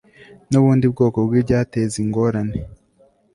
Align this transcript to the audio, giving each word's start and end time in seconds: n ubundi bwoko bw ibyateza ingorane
n 0.49 0.53
ubundi 0.59 0.85
bwoko 0.93 1.17
bw 1.27 1.31
ibyateza 1.39 1.95
ingorane 2.03 2.55